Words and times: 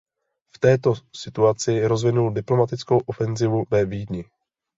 V 0.55 0.59
této 0.59 0.93
situaci 1.15 1.87
rozvinul 1.87 2.31
diplomatickou 2.33 2.97
ofenzivu 3.05 3.63
ve 3.71 3.85
Vídni. 3.85 4.25